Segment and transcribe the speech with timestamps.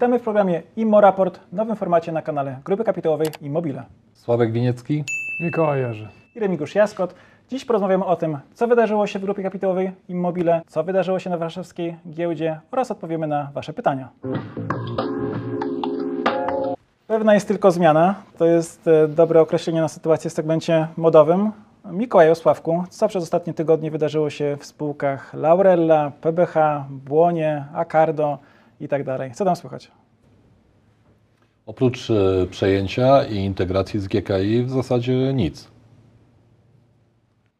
[0.00, 3.82] Witamy w programie Immo Raport, nowym formacie na kanale Grupy Kapitałowej Immobile.
[4.12, 5.04] Sławek Winiecki.
[5.40, 6.08] Mikołaj Jerzy.
[6.34, 7.14] I Remigiusz Jaskot.
[7.48, 11.38] Dziś porozmawiamy o tym, co wydarzyło się w Grupie Kapitałowej Immobile, co wydarzyło się na
[11.38, 14.08] warszawskiej giełdzie oraz odpowiemy na Wasze pytania.
[17.06, 18.14] Pewna jest tylko zmiana.
[18.38, 21.52] To jest e, dobre określenie na sytuację w segmencie modowym.
[21.84, 28.38] Mikołaju Sławku, co przez ostatnie tygodnie wydarzyło się w spółkach Laurella, PBH, Błonie, Acardo
[28.80, 29.30] i tak dalej?
[29.34, 29.90] Co tam słychać?
[31.66, 35.68] Oprócz e, przejęcia i integracji z GKI w zasadzie nic.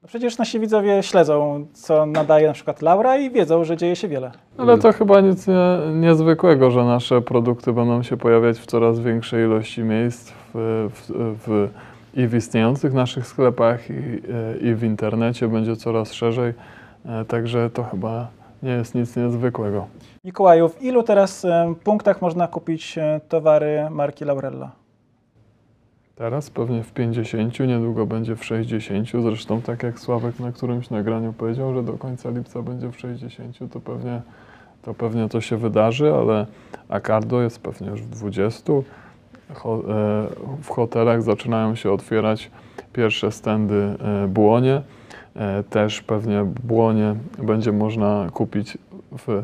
[0.02, 4.08] No przecież nasi widzowie śledzą, co nadaje na przykład Laura i wiedzą, że dzieje się
[4.08, 4.30] wiele.
[4.58, 5.54] Ale to chyba nic nie,
[5.94, 11.12] niezwykłego, że nasze produkty będą się pojawiać w coraz większej ilości miejsc w, w,
[11.46, 11.68] w,
[12.14, 16.52] i w istniejących naszych sklepach, i, e, i w internecie będzie coraz szerzej.
[17.06, 18.28] E, Także to chyba
[18.62, 19.86] nie jest nic niezwykłego.
[20.24, 24.70] Mikołaju, w ilu teraz e, punktach można kupić e, towary marki Laurella?
[26.16, 29.08] Teraz pewnie w 50, niedługo będzie w 60.
[29.22, 33.72] Zresztą tak jak Sławek na którymś nagraniu powiedział, że do końca lipca będzie w 60,
[33.72, 34.22] to pewnie
[34.82, 36.46] to, pewnie to się wydarzy, ale
[36.88, 38.72] Acardo jest pewnie już w 20.
[39.54, 40.26] Ho, e,
[40.62, 42.50] w hotelach zaczynają się otwierać
[42.92, 43.94] pierwsze stędy
[44.28, 44.82] błonie.
[45.36, 48.78] E, też pewnie błonie będzie można kupić
[49.18, 49.42] w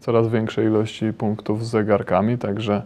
[0.00, 2.82] coraz większej ilości punktów z zegarkami, także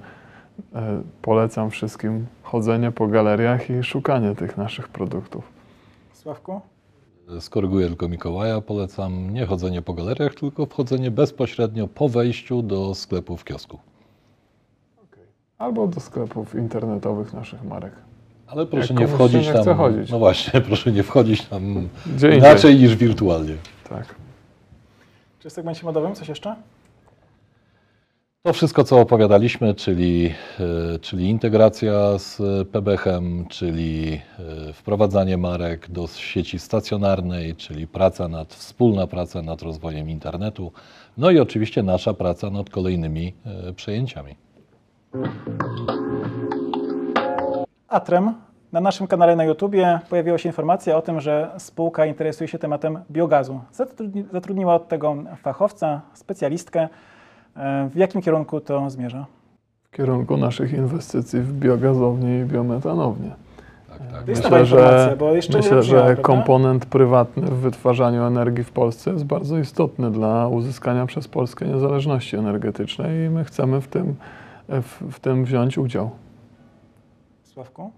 [0.75, 5.53] E, Polecam wszystkim chodzenie po galeriach i szukanie tych naszych produktów.
[6.13, 6.61] Sławku?
[7.41, 8.61] Skoryguję tylko Mikołaja.
[8.61, 13.79] Polecam nie chodzenie po galeriach, tylko wchodzenie bezpośrednio po wejściu do sklepu w kiosku.
[15.59, 17.93] Albo do sklepów internetowych naszych marek.
[18.49, 19.63] Ale proszę nie wchodzić nie tam.
[19.63, 20.11] chce chodzić.
[20.11, 23.55] No właśnie, proszę nie wchodzić tam Gdzie inaczej niż wirtualnie.
[23.89, 24.15] Tak.
[25.39, 26.55] Czy w segmencie modowym coś jeszcze?
[28.43, 30.35] To wszystko, co opowiadaliśmy, czyli,
[30.95, 32.39] e, czyli integracja z
[32.69, 34.21] PBH-em, czyli
[34.69, 40.73] e, wprowadzanie marek do sieci stacjonarnej, czyli praca nad, wspólna praca nad rozwojem internetu,
[41.19, 44.35] no i oczywiście nasza praca nad kolejnymi e, przejęciami.
[47.89, 48.35] Atrem.
[48.73, 52.99] Na naszym kanale na YouTubie pojawiła się informacja o tym, że spółka interesuje się tematem
[53.11, 53.61] biogazu.
[53.73, 56.89] Zatrudni- Zatrudniła od tego fachowca, specjalistkę.
[57.57, 59.27] E, W jakim kierunku to zmierza?
[59.83, 63.31] W kierunku naszych inwestycji w biogazownie i biometanownie.
[63.89, 64.29] Tak, tak.
[64.29, 70.49] Jeszcze nie myślę, że komponent prywatny w wytwarzaniu energii w Polsce jest bardzo istotny dla
[70.49, 74.15] uzyskania przez Polskę niezależności energetycznej i my chcemy w tym,
[74.69, 76.11] w, w tym wziąć udział.
[77.59, 77.93] Sławku?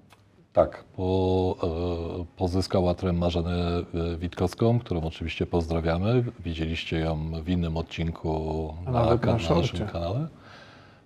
[0.52, 3.82] Tak, po, e, pozyskał Atrem Marzenę
[4.12, 6.24] e, Witkowską, którą oczywiście pozdrawiamy.
[6.44, 10.28] Widzieliście ją w innym odcinku na, na na naszym kanale.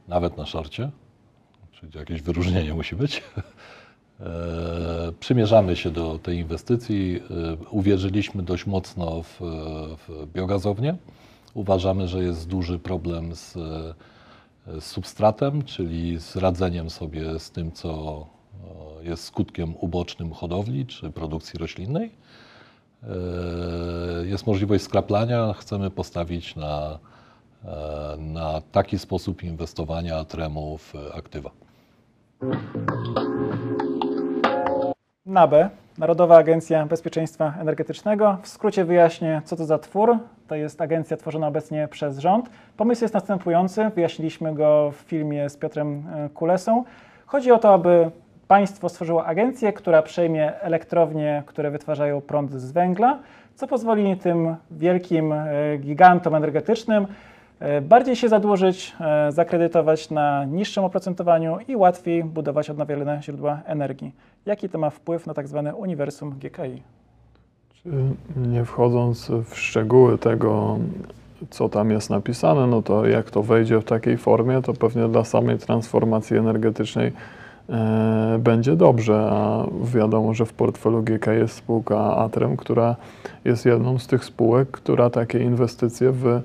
[0.09, 0.91] Nawet na szorcie,
[1.73, 3.23] czyli jakieś wyróżnienie musi być.
[4.21, 7.21] E, Przymierzamy się do tej inwestycji.
[7.63, 9.41] E, Uwierzyliśmy dość mocno w,
[10.09, 10.97] w biogazownię.
[11.55, 13.95] Uważamy, że jest duży problem z, e,
[14.81, 18.34] z substratem, czyli z radzeniem sobie z tym, co e,
[19.05, 22.11] jest skutkiem ubocznym hodowli czy produkcji roślinnej.
[23.03, 25.53] E, Jest możliwość skraplania.
[25.53, 26.99] Chcemy postawić na,
[27.65, 31.51] e, na taki sposób inwestowania tremu w aktywa.
[35.27, 38.39] NABE, Narodowa Agencja Bezpieczeństwa Energetycznego.
[38.43, 40.19] W skrócie wyjaśnię, co to za twór.
[40.49, 42.51] To jest agencja tworzona obecnie przez rząd.
[42.77, 43.91] Pomysł jest następujący.
[43.95, 46.85] Wyjaśniliśmy go w filmie z Piotrem e, Kulesą.
[47.27, 48.11] Chodzi o to, aby
[48.49, 53.19] państwo stworzyło agencję, która przejmie elektrownie, które wytwarzają prąd z węgla,
[53.55, 55.47] co pozwoli tym wielkim e,
[55.79, 57.07] gigantom energetycznym
[57.61, 64.13] e, bardziej się zadłużyć, e, zakredytować na niższym oprocentowaniu i łatwiej budować odnawialne źródła energii.
[64.47, 66.83] Jaki to ma wpływ na tak zwane uniwersum GKI?
[68.37, 70.79] Nie wchodząc w szczegóły tego,
[71.51, 75.25] co tam jest napisane, no to jak to wejdzie w takiej formie, to pewnie dla
[75.25, 77.13] samej transformacji energetycznej
[77.69, 82.97] e, będzie dobrze, a wiadomo, że w portfelu GK jest spółka Atrem, która
[83.45, 86.41] jest jedną z tych spółek, która takie inwestycje w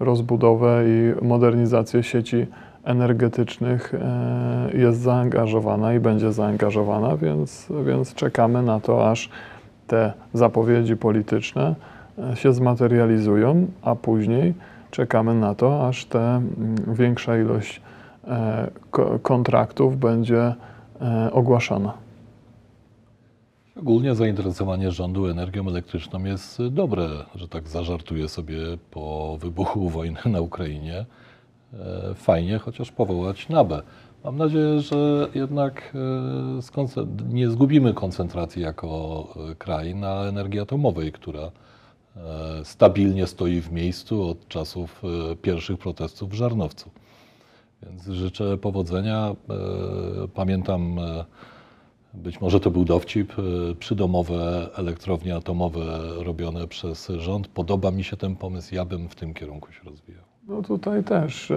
[0.00, 2.46] rozbudowę i modernizację sieci
[2.84, 9.30] energetycznych e, jest zaangażowana i będzie zaangażowana, więc, więc czekamy na to, aż
[9.86, 11.74] te zapowiedzi polityczne
[12.32, 14.54] e, się zmaterializują, a później
[14.90, 16.46] czekamy na to, aż mm,
[16.94, 17.80] większa ilość
[19.22, 20.54] kontraktów będzie
[21.00, 21.92] e, ogłaszana.
[23.76, 28.58] Ogólnie zainteresowanie rządu energią elektryczną jest dobre, że tak zażartuję sobie
[28.90, 31.06] po wybuchu wojny na Ukrainie.
[31.72, 33.82] e, fajnie chociaż powołać NABE.
[34.24, 36.60] Mam nadzieję, że jednak e,
[37.28, 41.50] nie zgubimy koncentracji jako e, kraj na energii atomowej, która e,
[42.64, 45.02] stabilnie stoi w miejscu od czasów
[45.32, 46.90] e, pierwszych protestów w Żarnowcu.
[47.82, 49.34] Więc życzę powodzenia.
[49.50, 49.54] E,
[50.34, 51.24] Pamiętam, e,
[52.14, 55.80] być może to był dowcip, e, przydomowe elektrownie atomowe
[56.24, 57.48] robione przez rząd.
[57.48, 60.24] Podoba mi się ten pomysł, ja bym w tym kierunku się rozwijał.
[60.48, 61.52] No tutaj też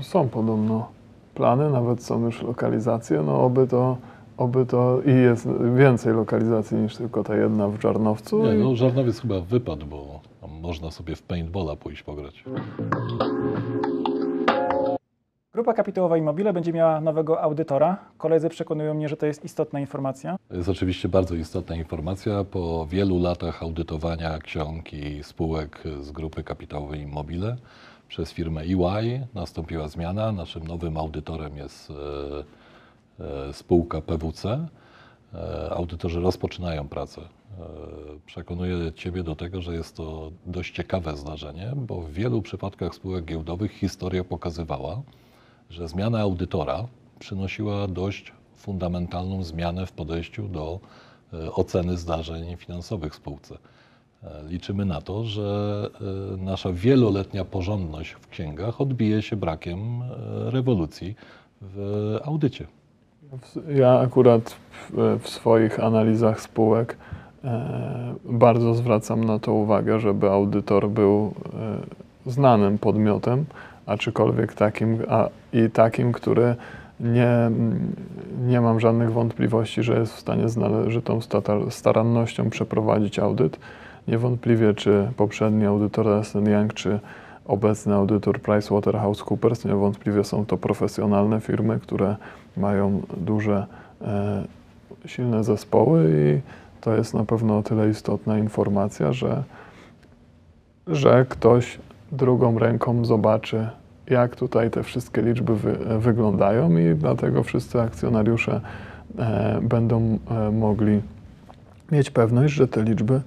[0.00, 0.88] są podobno
[1.34, 3.96] plany, nawet są już lokalizacje, no oby to,
[4.36, 8.44] oby to i jest więcej lokalizacji niż tylko ta jedna w Żarnowcu.
[8.44, 10.20] Nie, no Żarnowiec chyba wypadł, bo
[10.62, 12.44] można sobie w paintballa pójść pograć.
[15.60, 17.96] Grupa kapitałowa Immobile będzie miała nowego audytora.
[18.18, 20.36] Koledzy przekonują mnie, że to jest istotna informacja.
[20.48, 22.44] To jest oczywiście bardzo istotna informacja.
[22.44, 27.56] Po wielu latach audytowania ksiąg i spółek z grupy kapitałowej Immobile
[28.08, 30.32] przez firmę EY nastąpiła zmiana.
[30.32, 34.66] Naszym nowym audytorem jest e, e, spółka PWC.
[35.34, 37.20] E, Audytorzy rozpoczynają pracę.
[38.26, 43.24] Przekonuję Ciebie do tego, że jest to dość ciekawe zdarzenie, bo w wielu przypadkach spółek
[43.24, 45.02] giełdowych historia pokazywała,
[45.70, 46.84] że zmiana audytora
[47.18, 50.80] przynosiła dość fundamentalną zmianę w podejściu do
[51.32, 53.58] e, oceny zdarzeń finansowych w spółce.
[54.24, 55.90] E, Liczymy na to, że
[56.34, 60.02] e, nasza wieloletnia porządność w księgach odbije się brakiem
[60.46, 61.14] rewolucji
[61.60, 62.66] w audycie.
[63.32, 64.56] W- Ja akurat
[65.22, 66.96] w, swoich analizach spółek
[68.24, 71.34] bardzo zwracam na to uwagę, żeby audytor był
[72.26, 73.44] znanym podmiotem,
[73.90, 76.54] aczkolwiek takim, a, i takim, który
[77.00, 77.50] nie,
[78.46, 81.20] nie mam żadnych wątpliwości, że jest w stanie z należytą
[81.70, 83.58] starannością przeprowadzić audyt.
[84.08, 87.00] Niewątpliwie, czy poprzedni audytor Ernst Young, czy
[87.46, 92.16] obecny audytor PricewaterhouseCoopers, niewątpliwie są to profesjonalne firmy, które
[92.56, 93.66] mają duże,
[94.02, 94.44] e,
[95.06, 96.40] silne zespoły i
[96.80, 99.42] to jest na pewno o tyle istotna informacja, że,
[100.86, 101.78] że ktoś
[102.12, 103.68] drugą ręką zobaczy,
[104.10, 108.60] jak tutaj te wszystkie liczby wy, wyglądają i dlatego wszyscy akcjonariusze
[109.18, 111.00] e, będą e, mogli
[111.92, 113.20] mieć pewność, że te liczby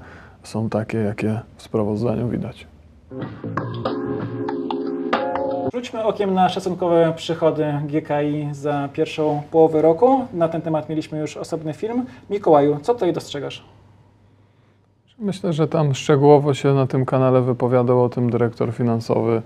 [0.43, 2.67] są takie, jakie w sprawozdaniu widać.
[5.73, 10.25] Rzućmy okiem na szacunkowe przychody GKI za pierwszą połowę roku.
[10.33, 12.05] Na ten temat mieliśmy już osobny film.
[12.29, 13.63] Mikołaju, co tutaj dostrzegasz?
[15.19, 19.41] Myślę, że tam szczegółowo się na tym kanale wypowiadał o tym dyrektor finansowy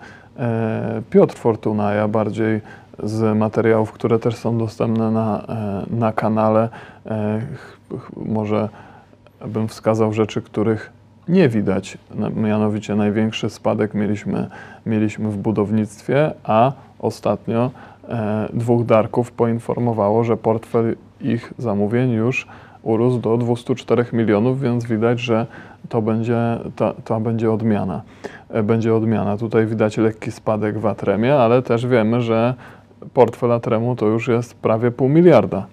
[1.09, 1.93] Piotr Fortuna.
[1.93, 2.61] Ja bardziej
[3.03, 6.69] z materiałów, które też są dostępne na, e, na kanale,
[7.05, 7.41] e,
[8.25, 8.69] może
[9.45, 10.91] bym wskazał rzeczy, których
[11.27, 11.97] nie widać.
[12.35, 14.49] Mianowicie największy spadek mieliśmy,
[14.85, 17.71] mieliśmy w budownictwie, a ostatnio
[18.09, 22.47] e, dwóch Darków poinformowało, że portfel ich zamówień już
[22.87, 25.45] urósł do 204 milionów, więc widać, że
[25.89, 26.37] to będzie,
[26.75, 28.01] ta, to będzie odmiana.
[28.49, 29.37] E, Będzie odmiana.
[29.37, 32.53] Tutaj widać lekki spadek w Atremie, ale też wiemy, że
[33.13, 35.65] portfel Atremu to już jest prawie pół miliarda.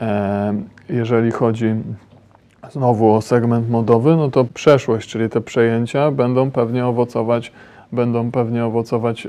[0.00, 0.54] E,
[0.88, 1.74] Jeżeli chodzi
[2.70, 7.52] znowu o segment modowy, no to przeszłość, czyli te przejęcia będą pewnie owocować,
[7.92, 9.28] będą pewnie owocować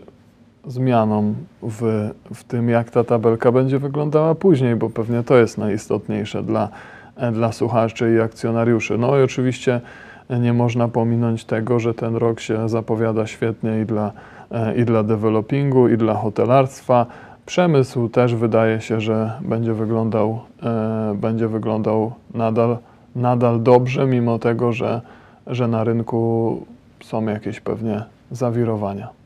[0.67, 6.43] zmianą w, w tym, jak ta tabelka będzie wyglądała później, bo pewnie to jest najistotniejsze
[6.43, 6.69] dla,
[7.31, 8.97] dla słuchaczy i akcjonariuszy.
[8.97, 9.81] No i oczywiście
[10.29, 14.11] nie można pominąć tego, że ten rok się zapowiada świetnie i dla,
[14.51, 17.05] e, i dla developingu, i dla hotelarstwa.
[17.45, 22.77] Przemysł też wydaje się, że będzie wyglądał, e, będzie wyglądał nadal,
[23.15, 25.01] nadal dobrze, mimo tego, że,
[25.47, 26.65] że na rynku
[27.03, 29.22] są jakieś pewnie zawirowania.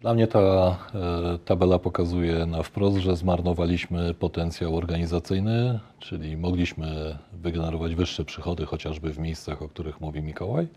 [0.00, 7.94] Dla mnie ta e, tabela pokazuje na wprost, że zmarnowaliśmy potencjał organizacyjny, czyli mogliśmy wygenerować
[7.94, 10.68] wyższe przychody chociażby w miejscach, o których mówi Mikołaj,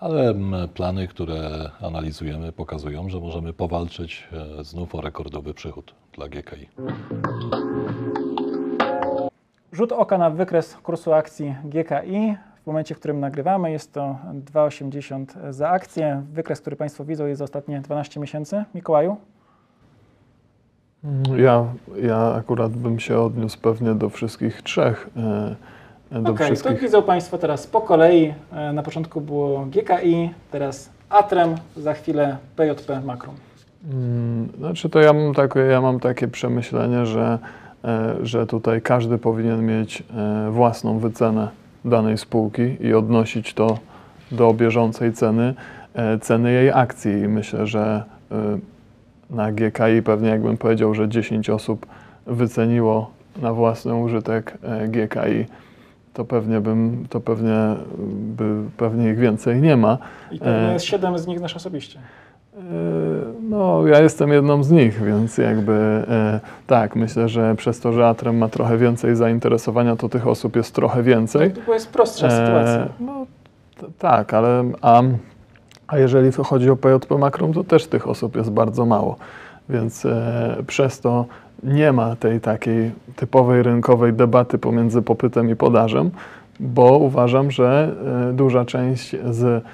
[0.00, 0.34] ale
[0.74, 4.28] plany, które analizujemy, pokazują, że możemy powalczyć
[4.60, 6.68] e, znów o rekordowy przychód dla GKI.
[9.72, 12.36] Rzut oka na wykres kursu akcji GKI.
[12.68, 14.16] W momencie, w którym nagrywamy, jest to
[14.54, 16.22] 2,80 za akcję.
[16.32, 18.64] Wykres, który Państwo widzą, jest za ostatnie 12 miesięcy.
[18.74, 19.16] Mikołaju?
[21.36, 21.64] Ja,
[22.02, 25.10] ja akurat bym się odniósł pewnie do wszystkich trzech.
[25.16, 26.80] e, Do Okej, to wszystkich.
[26.80, 28.34] widzą Państwo teraz po kolei.
[28.52, 33.34] E, Na początku było GKI, teraz Atrem, za chwilę PJP Makrum.
[33.92, 37.38] Mm, Znaczy to ja mam takie, ja mam takie przemyślenie, że,
[37.84, 41.48] e, że tutaj każdy powinien mieć e, własną wycenę
[41.88, 43.78] danej spółki i odnosić to
[44.32, 45.54] do bieżącej ceny,
[45.94, 47.12] e, ceny jej akcji.
[47.12, 48.34] I myślę, że y,
[49.30, 51.86] na GKI pewnie jakbym powiedział, że 10 osób
[52.26, 53.10] wyceniło
[53.42, 55.46] na własny użytek e, GKI,
[56.14, 57.76] to pewnie bym, to pewnie
[58.36, 59.98] by, pewnie ich więcej nie ma.
[60.30, 61.98] I pewnie E, jest siedem z nich nasz osobiście.
[63.48, 65.72] No, ja jestem jedną z nich, więc jakby
[66.08, 70.56] e, tak, myślę, że przez to, że Atrem ma trochę więcej zainteresowania, to tych osób
[70.56, 71.50] jest trochę więcej.
[71.50, 72.82] To jest prostsza sytuacja.
[72.82, 73.26] E, no
[73.80, 75.02] t- tak, ale a,
[75.86, 79.16] a jeżeli chodzi o PJP Makrum, to też tych osób jest bardzo mało.
[79.68, 81.24] Więc e, przez to
[81.62, 86.10] nie ma tej takiej typowej rynkowej debaty pomiędzy popytem i podażem,
[86.60, 87.92] bo uważam, że
[88.30, 89.64] e, duża część z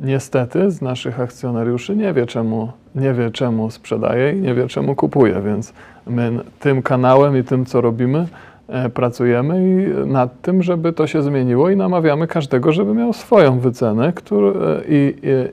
[0.00, 4.94] niestety z naszych akcjonariuszy nie wie czemu, nie wie czemu sprzedaje i nie wie czemu
[4.94, 5.72] kupuje, więc
[6.06, 8.26] my tym kanałem i tym co robimy
[8.68, 13.58] e, pracujemy i nad tym, żeby to się zmieniło i namawiamy każdego, żeby miał swoją
[13.58, 15.50] wycenę który, e, i, i e,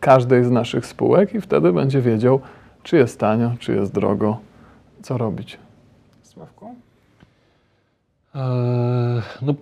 [0.00, 2.40] każdej z naszych spółek i wtedy będzie wiedział,
[2.82, 4.38] czy jest tanio, czy jest drogo,
[5.02, 5.58] co robić.
[6.22, 6.74] Sławku?
[8.34, 9.54] Eee, No,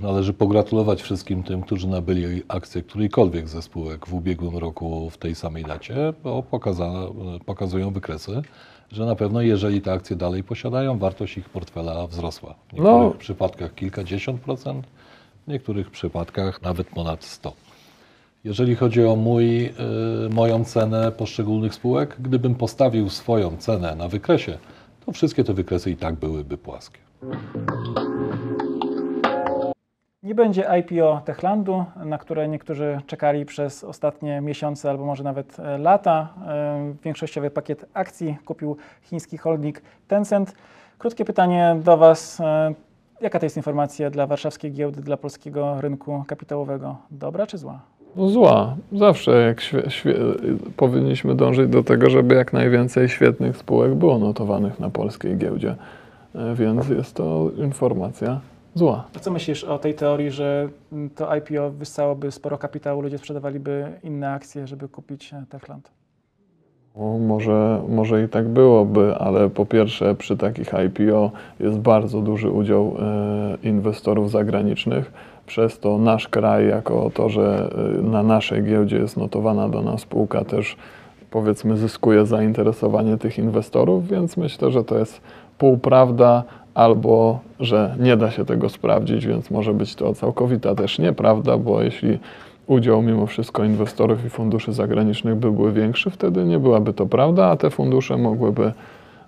[0.00, 5.34] należy pogratulować wszystkim tym, którzy nabyli akcje którejkolwiek ze spółek w ubiegłym roku w tej
[5.34, 6.92] samej dacie, bo pokaza,
[7.46, 8.42] pokazują wykresy,
[8.92, 12.54] że na pewno jeżeli te akcje dalej posiadają, wartość ich portfela wzrosła.
[12.68, 13.18] W niektórych No.
[13.18, 14.86] przypadkach kilkadziesiąt procent,
[15.46, 17.52] w niektórych przypadkach nawet ponad 100.
[18.44, 19.72] Jeżeli chodzi o mój, y,
[20.30, 24.58] moją cenę poszczególnych spółek, gdybym postawił swoją cenę na wykresie,
[25.06, 26.98] to wszystkie te wykresy i tak byłyby płaskie.
[30.22, 35.78] Nie będzie IPO Techlandu, na które niektórzy czekali przez ostatnie miesiące albo może nawet e,
[35.78, 36.28] lata.
[36.46, 40.54] E, Większościowy pakiet akcji kupił chiński holding Tencent.
[40.98, 42.40] Krótkie pytanie do Was.
[42.40, 42.74] E,
[43.20, 46.96] Jaka to jest informacja dla warszawskiej giełdy, dla polskiego rynku kapitałowego?
[47.10, 47.80] Dobra czy zła?
[48.16, 48.76] No zła.
[48.92, 49.60] Zawsze jak
[50.76, 55.74] powinniśmy dążyć do tego, żeby jak najwięcej świetnych spółek było notowanych na polskiej giełdzie.
[56.54, 58.40] Więc jest to informacja
[58.74, 59.04] zła.
[59.16, 60.68] A co myślisz o tej teorii, że
[61.14, 65.90] to IPO wyssałoby sporo kapitału, ludzie sprzedawaliby inne akcje, żeby kupić e, Techland?
[67.20, 72.96] Może, może i tak byłoby, ale po pierwsze przy takich IPO jest bardzo duży udział
[72.98, 75.12] e, inwestorów zagranicznych.
[75.46, 80.00] Przez to nasz kraj, jako to, że e, na naszej giełdzie jest notowana do nas
[80.00, 80.76] spółka, też
[81.30, 85.20] powiedzmy zyskuje zainteresowanie tych inwestorów, więc myślę, że to jest
[85.58, 86.44] półprawda
[86.78, 91.82] albo że nie da się tego sprawdzić, więc może być to całkowita też nieprawda, bo
[91.82, 92.18] jeśli
[92.66, 97.46] udział mimo wszystko inwestorów i funduszy zagranicznych by był większy, wtedy nie byłaby to prawda,
[97.46, 98.72] a te fundusze mogłyby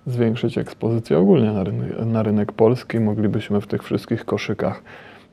[0.06, 4.82] zwiększyć ekspozycję ogólnie na rynek, na rynek polski, moglibyśmy w tych wszystkich koszykach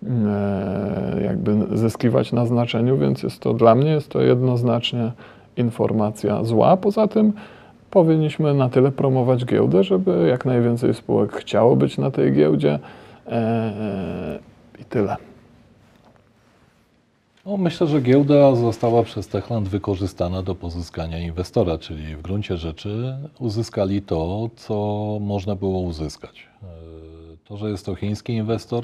[0.03, 5.11] e, jakby zyskiwać na znaczeniu, więc jest to dla mnie jest to jednoznacznie
[5.57, 6.77] informacja zła.
[6.77, 7.33] Poza tym
[7.91, 12.79] powinniśmy na tyle promować giełdę, żeby jak najwięcej spółek chciało być na tej giełdzie
[13.27, 14.39] e, e,
[14.79, 15.17] i tyle.
[17.45, 23.17] No, myślę, że giełda została przez Techland wykorzystana do pozyskania inwestora, czyli w gruncie rzeczy
[23.39, 24.75] uzyskali to, co
[25.21, 26.47] można było uzyskać.
[26.63, 26.67] E,
[27.47, 28.83] To, że jest to chiński inwestor,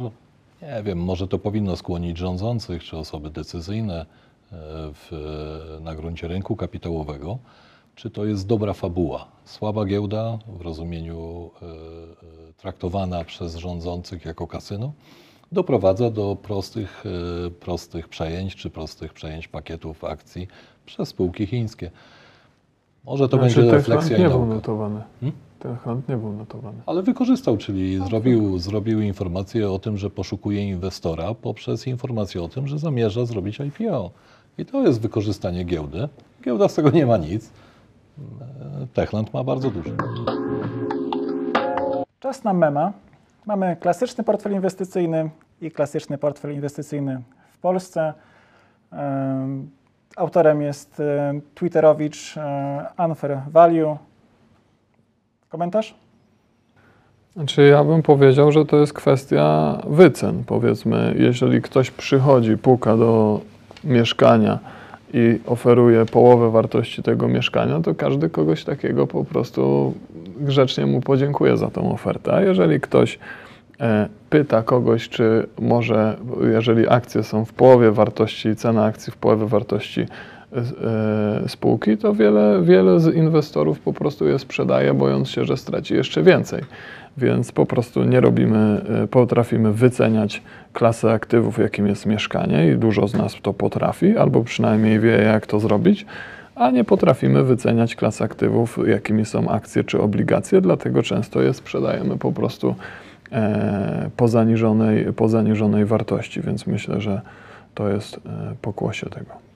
[0.61, 4.05] nie wiem, może to powinno skłonić rządzących czy osoby decyzyjne
[4.93, 5.11] w,
[5.81, 7.37] na gruncie rynku kapitałowego,
[7.95, 9.27] czy to jest dobra fabuła.
[9.45, 14.93] Słaba giełda w rozumieniu e, e, traktowana przez rządzących jako kasyno
[15.53, 17.03] doprowadza do prostych,
[17.47, 20.47] e, prostych przejęć czy prostych przejęć pakietów akcji
[20.85, 21.91] przez spółki chińskie.
[23.05, 25.01] Może to Znaczy, będzie refleksja i nie był notowany.
[25.19, 25.37] Hmm?
[25.59, 26.77] Techland nie był notowany.
[26.85, 32.67] Ale wykorzystał, czyli zrobił, zrobił informację o tym, że poszukuje inwestora poprzez informację o tym,
[32.67, 34.11] że zamierza zrobić IPO.
[34.57, 36.09] I to jest wykorzystanie giełdy.
[36.45, 37.49] Giełda z tego nie ma nic.
[38.93, 39.89] Techland ma bardzo dużo.
[42.19, 42.91] Czas na mema.
[43.45, 45.29] Mamy klasyczny portfel inwestycyjny
[45.61, 47.21] i klasyczny portfel inwestycyjny
[47.53, 48.13] w Polsce.
[48.91, 49.69] Em,
[50.15, 53.97] Autorem jest e, Twitterowicz e, Unfair Value.
[55.49, 55.95] Komentarz?
[57.35, 60.43] Znaczy ja bym powiedział, że to jest kwestia wycen.
[60.43, 63.41] Powiedzmy, jeżeli ktoś przychodzi, puka do
[63.83, 64.59] mieszkania
[65.13, 69.93] i oferuje połowę wartości tego mieszkania, to każdy kogoś takiego po prostu
[70.39, 72.33] grzecznie mu podziękuje za tą ofertę.
[72.33, 73.19] A jeżeli ktoś
[73.79, 76.17] e, pyta kogoś, czy może,
[76.51, 80.05] jeżeli akcje są w połowie wartości, cena akcji w połowie wartości
[81.47, 86.23] spółki, to wiele, wiele z inwestorów po prostu je sprzedaje, bojąc się, że straci jeszcze
[86.23, 86.61] więcej.
[87.17, 90.41] Więc po prostu nie robimy, e, potrafimy wyceniać
[90.73, 95.47] klasę aktywów, jakim jest mieszkanie i dużo z nas to potrafi, albo przynajmniej wie, jak
[95.47, 96.05] to zrobić.
[96.55, 102.17] a nie potrafimy wyceniać klas aktywów, jakimi są akcje czy obligacje, dlatego często je sprzedajemy
[102.17, 102.75] po prostu
[103.31, 107.21] e, po, zaniżonej, po zaniżonej wartości, więc myślę, że
[107.73, 108.19] to jest e,
[108.61, 109.52] pokłosie tego.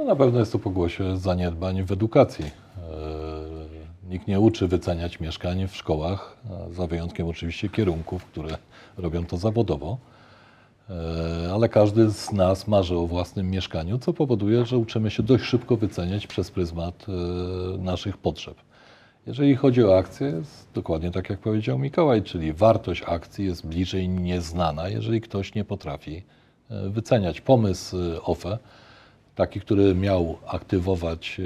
[0.00, 2.44] No na pewno jest to pogłosie zaniedbań w edukacji.
[2.44, 2.50] E,
[4.08, 6.36] Nikt nie uczy wyceniać mieszkań w szkołach,
[6.68, 8.58] e, za wyjątkiem oczywiście kierunków, które
[8.96, 9.98] robią to zawodowo.
[10.90, 15.44] E, Ale każdy z nas marzy o własnym mieszkaniu, co powoduje, że uczymy się dość
[15.44, 17.06] szybko wyceniać przez pryzmat
[17.78, 18.54] naszych potrzeb.
[19.26, 24.08] Jeżeli chodzi o akcje, jest dokładnie tak jak powiedział Mikołaj, czyli wartość akcji jest bliżej
[24.08, 26.22] nieznana, jeżeli ktoś nie potrafi
[26.70, 27.40] wyceniać.
[27.40, 28.58] Pomysł OFE,
[29.40, 31.40] taki, który miał aktywować,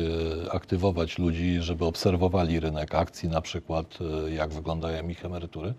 [0.47, 3.87] e, aktywować ludzi, żeby obserwowali rynek akcji, na przykład
[4.27, 5.75] e, jak wyglądają ich emerytury,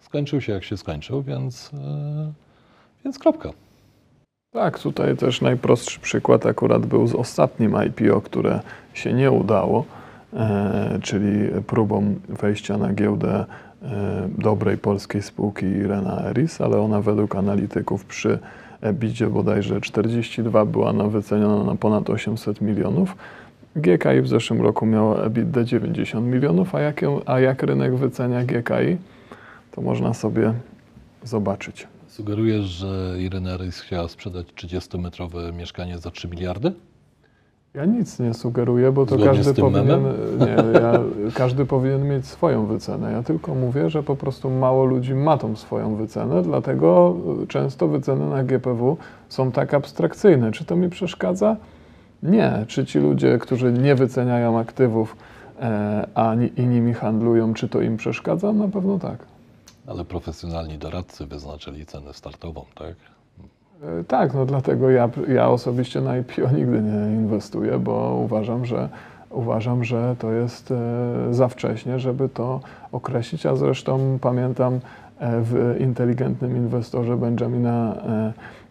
[0.00, 2.32] skończył się jak się skończył, więc, e,
[3.04, 3.50] więc kropka.
[4.52, 8.60] Tak, tutaj też najprostszy przykład akurat był z ostatnim IPO, które
[8.94, 9.84] się nie udało,
[11.02, 13.44] czyli próbą wejścia na giełdę
[14.38, 18.38] dobrej polskiej spółki Irena Eris, ale ona według analityków przy
[18.80, 23.16] EBITdzie bodajże 42 była na wyceniona na ponad 800 milionów.
[23.76, 28.96] GKI w zeszłym roku miało EBITDA 90 milionów, a jak, a jak rynek wycenia GKI,
[29.72, 30.52] to można sobie
[31.24, 31.86] zobaczyć.
[32.06, 36.72] Sugerujesz, że Irena Rys chciała sprzedać 30-metrowe mieszkanie za 3 miliardy?
[37.78, 40.02] Ja nic nie sugeruję, bo to Zgodnie każdy powinien,
[40.38, 41.00] nie, ja,
[41.34, 43.12] każdy powinien mieć swoją wycenę.
[43.12, 47.88] Ja tylko mówię, że po prostu mało ludzi ma tą swoją wycenę, dlatego y, często
[47.88, 48.96] wyceny na GPW
[49.28, 50.52] są tak abstrakcyjne.
[50.52, 51.56] Czy to mi przeszkadza?
[52.22, 52.64] Nie.
[52.68, 55.16] Czy ci ludzie, którzy nie wyceniają aktywów,
[55.60, 58.52] e, a ni, i nimi handlują, czy to im przeszkadza?
[58.52, 59.18] Na pewno tak.
[59.86, 62.94] Ale profesjonalni doradcy wyznaczyli cenę startową, tak?
[63.82, 68.88] E, Tak, no dlatego ja, ja osobiście na IPO nigdy nie inwestuję, bo uważam, że
[69.30, 72.60] uważam, że to jest e, za wcześnie, żeby to
[72.92, 77.94] określić, a zresztą pamiętam e, w inteligentnym inwestorze Benjamina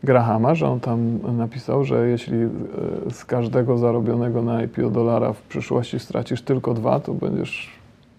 [0.03, 2.38] Grahama, że on tam napisał, że jeśli
[3.12, 7.69] z każdego zarobionego na IPO dolara w przyszłości stracisz tylko dwa, to będziesz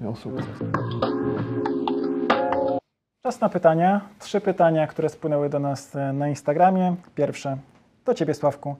[0.01, 0.47] miał sukces.
[3.29, 4.01] Czas na pytania.
[4.19, 6.97] Trzy pytania, które spłynęły do nas e, na Instagramie.
[7.14, 7.57] Pierwsze
[8.05, 8.77] do Ciebie, Sławku.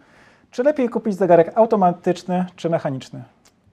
[0.51, 3.25] Czy lepiej kupić zegarek automatyczny czy mechaniczny?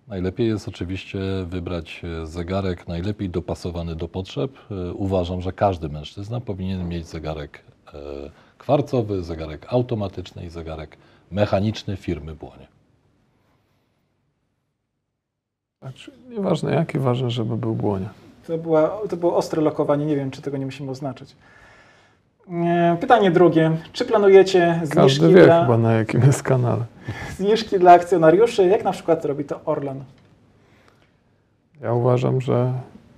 [0.08, 4.52] Najlepiej jest oczywiście wybrać e, zegarek najlepiej dopasowany do potrzeb.
[4.72, 7.64] E, Uważam, że każdy mężczyzna powinien mieć zegarek
[8.58, 10.98] kwarcowy, zegarek automatyczny i zegarek
[11.32, 12.68] mechaniczny firmy Błonie.
[15.82, 18.10] Znaczy, nieważne jaki, ważne, żeby był błonie.
[18.48, 21.36] To, była, to było ostre lokowanie, nie wiem, czy tego nie musimy oznaczyć.
[22.52, 23.72] E, Pytanie drugie.
[23.94, 26.86] Czy planujecie Każdy zniżki wie dla, chyba na jakim jest kanale.
[27.38, 30.04] zniżki dla akcjonariuszy, jak na przykład robi to Orlen?
[31.82, 32.74] Ja uważam, że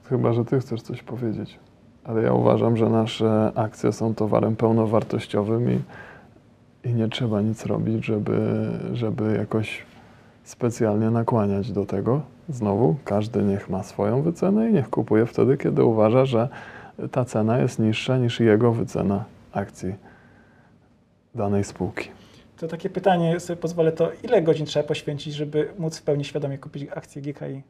[0.10, 1.60] chyba, że ty chcesz coś powiedzieć,
[2.04, 5.80] ale ja uważam, że nasze akcje są towarem pełnowartościowym i,
[6.90, 9.86] i nie trzeba nic robić, żeby, żeby jakoś
[10.44, 12.22] specjalnie nakłaniać do tego.
[12.50, 16.50] Znowu, każdy niech ma swoją wycenę i niech kupuje wtedy, kiedy uważa, że
[17.12, 19.96] ta cena jest niższa niż jego wycena akcji
[21.36, 22.10] danej spółki.
[22.58, 26.58] To takie pytanie, sobie pozwolę, to ile godzin trzeba poświęcić, żeby móc w pełni świadomie
[26.58, 27.62] kupić akcję GKI?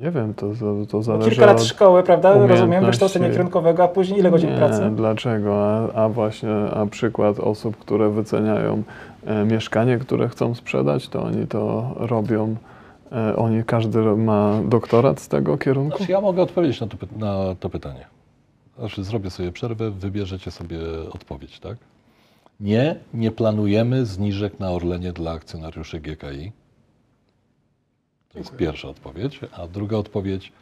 [0.00, 2.46] Nie wiem, to, to, to Bo zależy kilka lat szkoły, prawda?
[2.46, 4.90] Rozumiem, wykształcenie kierunkowego, a później ile godzin nie, pracy?
[4.96, 5.66] Dlaczego?
[5.66, 8.82] A, a właśnie, a przykład osób, które wyceniają
[9.26, 12.56] e, mieszkanie, które chcą sprzedać, to oni to robią.
[13.12, 15.96] E, oni, każdy ma doktorat z tego kierunku?
[15.96, 18.06] Znaczy, ja mogę odpowiedzieć na to, na to pytanie.
[18.78, 20.78] Znaczy, zrobię sobie przerwę, wybierzecie sobie
[21.12, 21.76] odpowiedź, tak?
[22.60, 26.52] Nie, nie planujemy zniżek na Orlenie dla akcjonariuszy GKI.
[28.32, 28.58] To jest Dziękuję.
[28.58, 29.40] pierwsza odpowiedź.
[29.52, 30.52] A druga odpowiedź,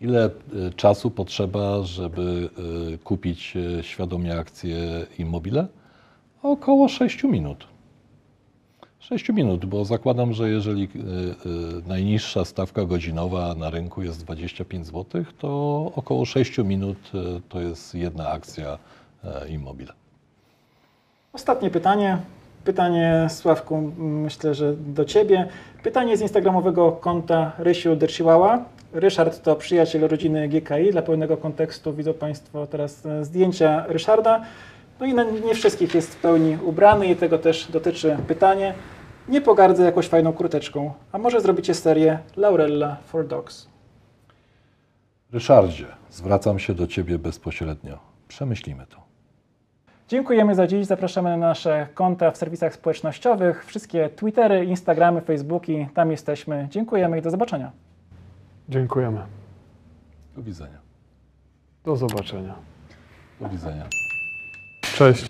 [0.00, 0.30] ile y,
[0.76, 2.48] czasu potrzeba, żeby
[2.94, 5.66] y, kupić świadomie akcję Immobile?
[6.42, 7.66] Około 6 minut.
[9.00, 14.86] 6 minut, bo zakładam, że jeżeli y, y, najniższa stawka godzinowa na rynku jest 25
[14.86, 15.48] zł, to
[15.96, 18.78] około 6 minut y, to jest jedna akcja
[19.48, 19.92] Immobile.
[21.32, 22.18] Ostatnie pytanie.
[22.64, 25.48] Pytanie, Sławku, myślę, że do Ciebie.
[25.82, 28.64] Pytanie z instagramowego konta Rysiu Dersiłała.
[28.92, 30.90] Ryszard to przyjaciel rodziny GKI.
[30.92, 34.40] Dla pełnego kontekstu widzą Państwo teraz e, zdjęcia Ryszarda.
[35.00, 38.74] No i na nie wszystkich jest w pełni ubrany i tego też dotyczy pytanie.
[39.28, 40.92] Nie pogardzę jakąś fajną kurteczką.
[41.12, 43.68] A może zrobicie serię Laurella for Dogs?
[45.32, 47.98] Ryszardzie, zwracam się do Ciebie bezpośrednio.
[48.28, 48.96] Przemyślimy to.
[50.08, 50.86] Dziękujemy za dziś.
[50.86, 55.88] Zapraszamy na nasze konta w serwisach społecznościowych, wszystkie Twittery, Instagramy, Facebooki.
[55.94, 56.68] Tam jesteśmy.
[56.70, 57.72] Dziękujemy i do zobaczenia.
[58.68, 59.20] Dziękujemy.
[60.36, 60.78] Do widzenia.
[61.84, 62.54] Do zobaczenia.
[63.40, 63.84] Do widzenia.
[65.00, 65.26] Cześć.